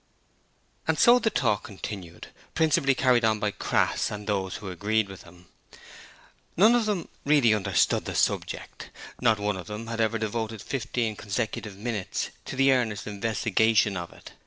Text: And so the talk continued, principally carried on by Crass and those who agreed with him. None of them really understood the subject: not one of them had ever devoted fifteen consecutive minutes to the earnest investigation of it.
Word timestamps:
And 0.87 0.97
so 0.97 1.19
the 1.19 1.29
talk 1.29 1.65
continued, 1.65 2.29
principally 2.55 2.95
carried 2.95 3.23
on 3.23 3.39
by 3.39 3.51
Crass 3.51 4.09
and 4.09 4.25
those 4.25 4.55
who 4.55 4.71
agreed 4.71 5.07
with 5.07 5.21
him. 5.25 5.45
None 6.57 6.73
of 6.73 6.87
them 6.87 7.07
really 7.23 7.53
understood 7.53 8.05
the 8.05 8.15
subject: 8.15 8.89
not 9.21 9.37
one 9.37 9.57
of 9.57 9.67
them 9.67 9.85
had 9.85 10.01
ever 10.01 10.17
devoted 10.17 10.63
fifteen 10.63 11.15
consecutive 11.15 11.77
minutes 11.77 12.31
to 12.45 12.55
the 12.55 12.71
earnest 12.71 13.05
investigation 13.05 13.95
of 13.95 14.11
it. 14.11 14.31